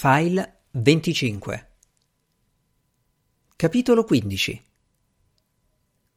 [0.00, 1.70] File 25
[3.56, 4.64] Capitolo 15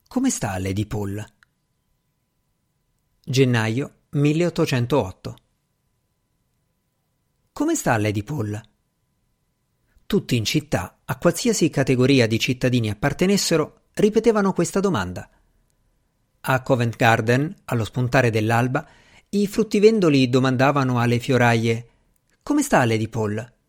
[0.07, 1.25] Come sta Lady Paul?
[3.25, 5.35] Gennaio 1808
[7.51, 8.61] Come sta Lady Paul?
[10.05, 15.27] Tutti in città, a qualsiasi categoria di cittadini appartenessero, ripetevano questa domanda.
[16.41, 18.87] A Covent Garden, allo spuntare dell'alba,
[19.29, 21.89] i fruttivendoli domandavano alle fioraie
[22.43, 23.59] Come sta Lady Paul?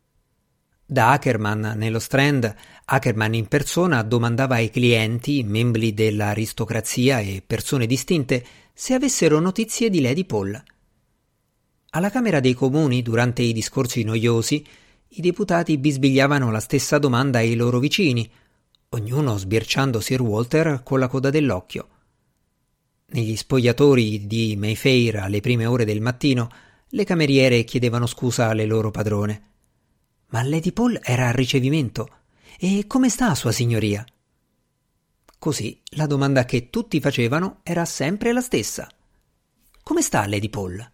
[0.92, 8.44] Da Ackerman nello Strand, Ackerman in persona domandava ai clienti, membri dell'aristocrazia e persone distinte,
[8.74, 10.62] se avessero notizie di Lady Paul.
[11.92, 14.62] Alla Camera dei Comuni, durante i discorsi noiosi,
[15.08, 18.30] i deputati bisbigliavano la stessa domanda ai loro vicini,
[18.90, 21.88] ognuno sbirciando Sir Walter con la coda dell'occhio.
[23.06, 26.50] Negli spogliatori di Mayfair alle prime ore del mattino,
[26.86, 29.51] le cameriere chiedevano scusa alle loro padrone.
[30.32, 32.08] Ma Lady Paul era al ricevimento.
[32.58, 34.04] E come sta Sua Signoria?
[35.38, 38.88] Così la domanda che tutti facevano era sempre la stessa.
[39.82, 40.90] Come sta Lady Paul?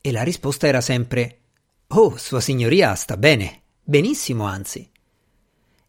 [0.00, 1.38] E la risposta era sempre
[1.88, 4.88] Oh, Sua Signoria sta bene, benissimo anzi.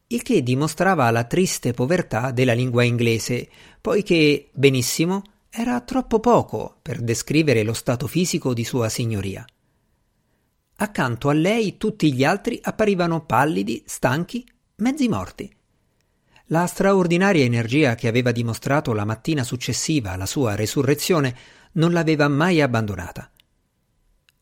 [0.07, 3.49] Il che dimostrava la triste povertà della lingua inglese,
[3.81, 9.43] poiché benissimo era troppo poco per descrivere lo stato fisico di Sua Signoria.
[10.75, 14.45] Accanto a lei tutti gli altri apparivano pallidi, stanchi,
[14.77, 15.53] mezzi morti.
[16.47, 21.35] La straordinaria energia che aveva dimostrato la mattina successiva alla sua resurrezione
[21.73, 23.29] non l'aveva mai abbandonata.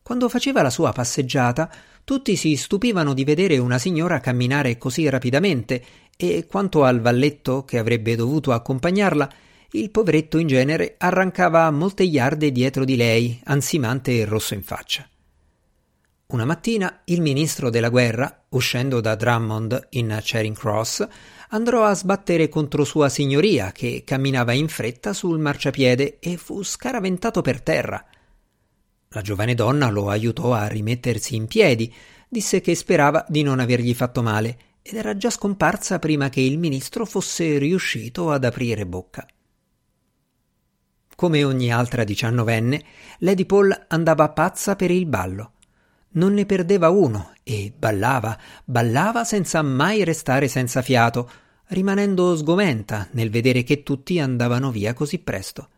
[0.02, 1.70] Quando faceva la sua passeggiata,
[2.02, 5.84] tutti si stupivano di vedere una signora camminare così rapidamente
[6.16, 9.32] e quanto al valletto che avrebbe dovuto accompagnarla,
[9.72, 15.08] il poveretto in genere arrancava molte iarde dietro di lei, ansimante e rosso in faccia.
[16.32, 21.06] Una mattina il ministro della guerra, uscendo da Drummond in Charing Cross,
[21.50, 27.42] andò a sbattere contro sua signoria che camminava in fretta sul marciapiede e fu scaraventato
[27.42, 28.02] per terra.
[29.08, 31.92] La giovane donna lo aiutò a rimettersi in piedi,
[32.26, 36.58] disse che sperava di non avergli fatto male ed era già scomparsa prima che il
[36.58, 39.26] ministro fosse riuscito ad aprire bocca.
[41.14, 42.82] Come ogni altra diciannovenne,
[43.18, 45.52] Lady Paul andava pazza per il ballo
[46.12, 51.30] non ne perdeva uno e ballava, ballava senza mai restare senza fiato,
[51.68, 55.68] rimanendo sgomenta nel vedere che tutti andavano via così presto.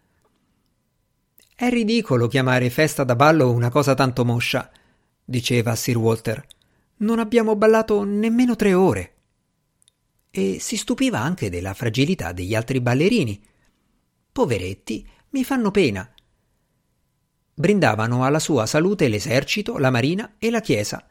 [1.55, 4.71] È ridicolo chiamare festa da ballo una cosa tanto moscia,
[5.25, 6.45] diceva Sir Walter.
[6.97, 9.13] Non abbiamo ballato nemmeno tre ore.
[10.31, 13.41] E si stupiva anche della fragilità degli altri ballerini.
[14.33, 16.14] Poveretti, mi fanno pena
[17.55, 21.07] brindavano alla sua salute l'esercito, la marina e la chiesa.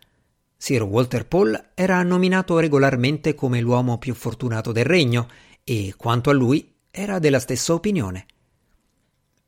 [0.58, 5.28] Sir Walter Paul era nominato regolarmente come l'uomo più fortunato del regno
[5.64, 8.26] e, quanto a lui, era della stessa opinione.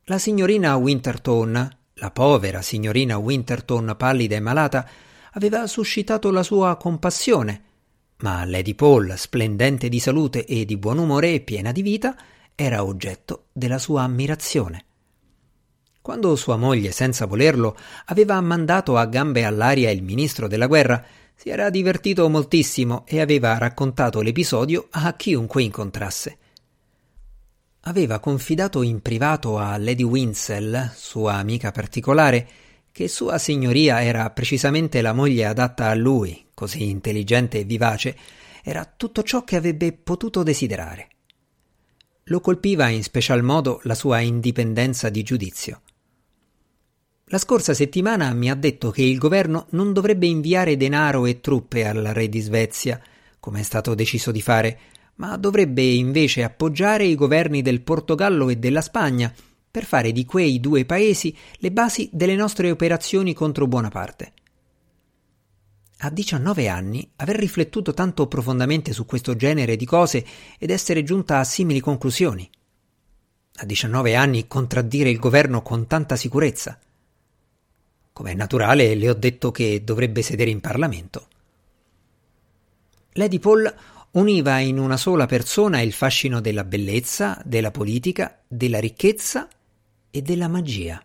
[0.04, 4.88] La signorina Winterton, la povera signorina Winterton pallida e malata,
[5.32, 7.62] aveva suscitato la sua compassione,
[8.18, 12.16] ma Lady Paul, splendente di salute e di buon umore e piena di vita,
[12.54, 14.84] era oggetto della sua ammirazione.
[16.06, 21.48] Quando sua moglie, senza volerlo, aveva mandato a gambe all'aria il ministro della guerra, si
[21.48, 26.38] era divertito moltissimo e aveva raccontato l'episodio a chiunque incontrasse.
[27.80, 32.48] Aveva confidato in privato a Lady Winsell, sua amica particolare,
[32.92, 38.16] che sua signoria era precisamente la moglie adatta a lui, così intelligente e vivace,
[38.62, 41.08] era tutto ciò che avrebbe potuto desiderare.
[42.26, 45.80] Lo colpiva in special modo la sua indipendenza di giudizio.
[47.30, 51.84] La scorsa settimana mi ha detto che il governo non dovrebbe inviare denaro e truppe
[51.84, 53.02] al re di Svezia,
[53.40, 54.78] come è stato deciso di fare,
[55.16, 59.34] ma dovrebbe invece appoggiare i governi del Portogallo e della Spagna
[59.68, 64.32] per fare di quei due paesi le basi delle nostre operazioni contro Buonaparte.
[65.98, 70.24] A 19 anni aver riflettuto tanto profondamente su questo genere di cose
[70.60, 72.48] ed essere giunta a simili conclusioni.
[73.56, 76.78] A 19 anni contraddire il governo con tanta sicurezza.
[78.16, 81.28] Come è naturale, le ho detto che dovrebbe sedere in Parlamento.
[83.12, 83.70] Lady Paul
[84.12, 89.46] univa in una sola persona il fascino della bellezza, della politica, della ricchezza
[90.10, 90.98] e della magia.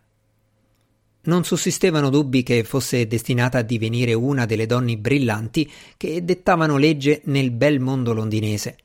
[1.24, 7.24] Non sussistevano dubbi che fosse destinata a divenire una delle donne brillanti che dettavano legge
[7.26, 8.78] nel bel mondo londinese.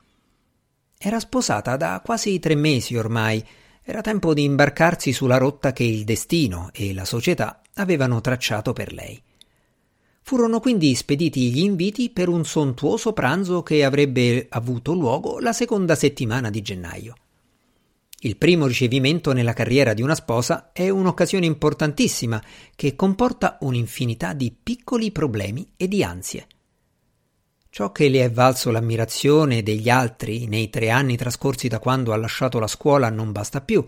[0.99, 3.47] Era sposata da quasi tre mesi ormai,
[3.85, 8.93] era tempo di imbarcarsi sulla rotta che il destino e la società avevano tracciato per
[8.93, 9.21] lei.
[10.23, 15.95] Furono quindi spediti gli inviti per un sontuoso pranzo che avrebbe avuto luogo la seconda
[15.95, 17.15] settimana di gennaio.
[18.21, 22.43] Il primo ricevimento nella carriera di una sposa è un'occasione importantissima
[22.75, 26.47] che comporta un'infinità di piccoli problemi e di ansie.
[27.69, 32.17] Ciò che le è valso l'ammirazione degli altri nei tre anni trascorsi da quando ha
[32.17, 33.87] lasciato la scuola non basta più.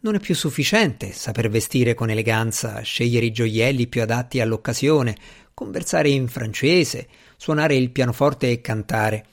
[0.00, 5.16] Non è più sufficiente saper vestire con eleganza, scegliere i gioielli più adatti all'occasione,
[5.54, 9.26] conversare in francese, suonare il pianoforte e cantare.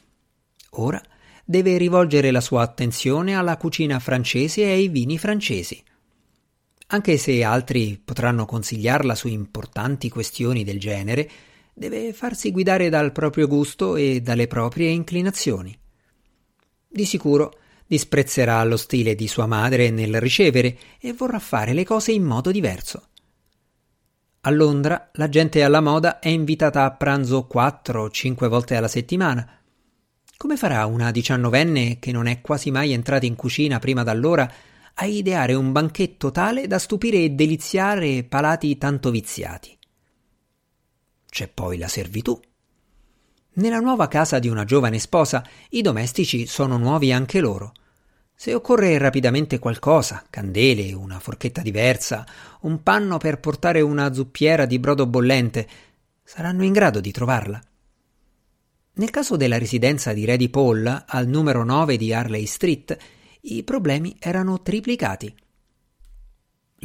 [0.72, 1.02] Ora
[1.44, 5.84] deve rivolgere la sua attenzione alla cucina francese e ai vini francesi.
[6.88, 11.30] Anche se altri potranno consigliarla su importanti questioni del genere,
[11.74, 15.78] deve farsi guidare dal proprio gusto e dalle proprie inclinazioni.
[16.88, 22.12] Di sicuro disprezzerà lo stile di sua madre nel ricevere e vorrà fare le cose
[22.12, 23.08] in modo diverso.
[24.42, 28.90] A Londra la gente alla moda è invitata a pranzo quattro o cinque volte alla
[28.90, 29.48] settimana.
[30.36, 34.52] Come farà una diciannovenne che non è quasi mai entrata in cucina prima d'allora
[34.96, 39.78] a ideare un banchetto tale da stupire e deliziare palati tanto viziati?
[41.30, 42.38] C'è poi la servitù.
[43.56, 47.74] Nella nuova casa di una giovane sposa i domestici sono nuovi anche loro.
[48.34, 52.26] Se occorre rapidamente qualcosa, candele, una forchetta diversa,
[52.62, 55.68] un panno per portare una zuppiera di brodo bollente,
[56.24, 57.62] saranno in grado di trovarla.
[58.96, 62.98] Nel caso della residenza di Re Paul, al numero 9 di Harley Street,
[63.42, 65.34] i problemi erano triplicati.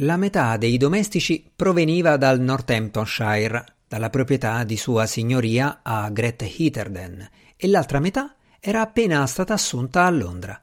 [0.01, 7.27] La metà dei domestici proveniva dal Northamptonshire, dalla proprietà di Sua Signoria a Great Heatherden,
[7.57, 10.61] e l'altra metà era appena stata assunta a Londra.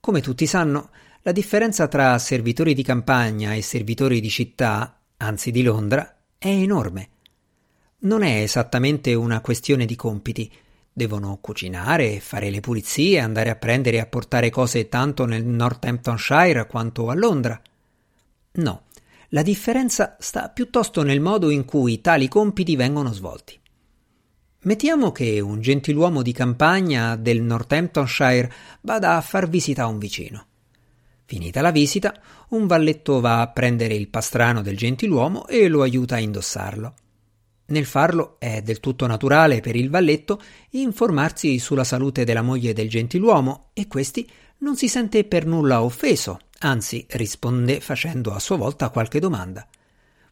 [0.00, 0.88] Come tutti sanno,
[1.20, 7.08] la differenza tra servitori di campagna e servitori di città, anzi di Londra, è enorme.
[7.98, 10.50] Non è esattamente una questione di compiti.
[10.90, 16.66] Devono cucinare, fare le pulizie, andare a prendere e a portare cose tanto nel Northamptonshire
[16.66, 17.60] quanto a Londra.
[18.52, 18.84] No,
[19.30, 23.58] la differenza sta piuttosto nel modo in cui tali compiti vengono svolti.
[24.62, 30.46] Mettiamo che un gentiluomo di campagna del Northamptonshire vada a far visita a un vicino.
[31.24, 36.16] Finita la visita, un valletto va a prendere il pastrano del gentiluomo e lo aiuta
[36.16, 36.94] a indossarlo.
[37.66, 42.88] Nel farlo è del tutto naturale per il valletto informarsi sulla salute della moglie del
[42.88, 44.28] gentiluomo e questi
[44.58, 49.66] non si sente per nulla offeso, anzi risponde facendo a sua volta qualche domanda.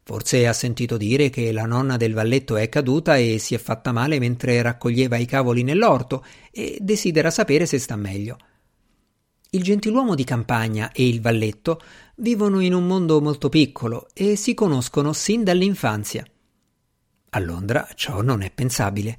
[0.02, 3.92] Forse ha sentito dire che la nonna del valletto è caduta e si è fatta
[3.92, 8.38] male mentre raccoglieva i cavoli nell'orto e desidera sapere se sta meglio.
[9.50, 11.80] Il gentiluomo di campagna e il valletto
[12.16, 16.24] vivono in un mondo molto piccolo e si conoscono sin dall'infanzia.
[17.30, 19.18] A Londra ciò non è pensabile.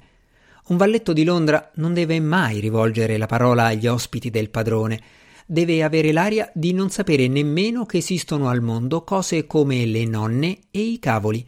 [0.66, 5.00] Un valletto di Londra non deve mai rivolgere la parola agli ospiti del padrone,
[5.50, 10.60] deve avere l'aria di non sapere nemmeno che esistono al mondo cose come le nonne
[10.70, 11.44] e i cavoli.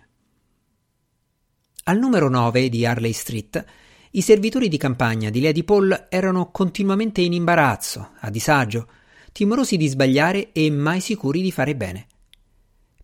[1.85, 3.65] Al numero 9 di Harley Street,
[4.11, 8.89] i servitori di campagna di Lady Paul erano continuamente in imbarazzo, a disagio,
[9.31, 12.07] timorosi di sbagliare e mai sicuri di fare bene.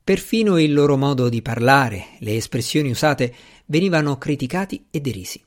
[0.03, 3.33] Perfino il loro modo di parlare, le espressioni usate,
[3.67, 5.41] venivano criticati e derisi.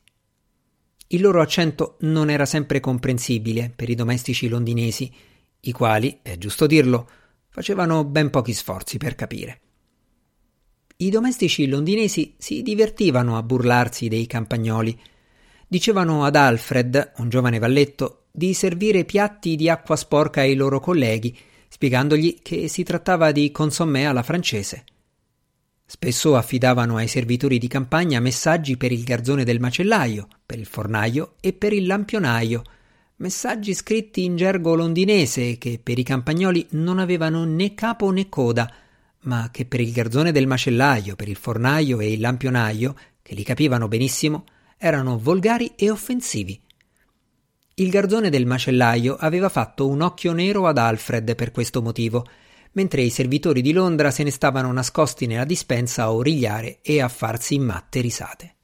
[1.07, 5.11] Il loro accento non era sempre comprensibile per i domestici londinesi,
[5.61, 7.07] i quali, è giusto dirlo,
[7.49, 9.59] facevano ben pochi sforzi per capire.
[10.97, 14.99] I domestici londinesi si divertivano a burlarsi dei campagnoli.
[15.67, 21.37] Dicevano ad Alfred, un giovane valletto, di servire piatti di acqua sporca ai loro colleghi,
[21.67, 24.83] spiegandogli che si trattava di consommé alla francese.
[25.85, 31.33] Spesso affidavano ai servitori di campagna messaggi per il garzone del macellaio, per il fornaio
[31.41, 32.61] e per il lampionaio,
[33.21, 38.69] messaggi scritti in gergo londinese che per i campagnoli non avevano né capo né coda,
[39.21, 43.43] ma che per il garzone del macellaio, per il fornaio e il lampionaio, che li
[43.43, 46.59] capivano benissimo, erano volgari e offensivi.
[47.75, 52.25] Il garzone del macellaio aveva fatto un occhio nero ad Alfred per questo motivo,
[52.71, 57.07] mentre i servitori di Londra se ne stavano nascosti nella dispensa a origliare e a
[57.07, 58.55] farsi matte risate.